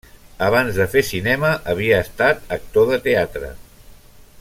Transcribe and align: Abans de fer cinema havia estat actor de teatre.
Abans 0.45 0.79
de 0.79 0.87
fer 0.93 1.03
cinema 1.09 1.51
havia 1.75 2.01
estat 2.07 2.41
actor 2.59 2.91
de 2.95 3.01
teatre. 3.09 3.55